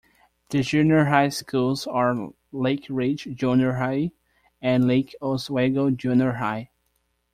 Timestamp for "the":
0.49-0.63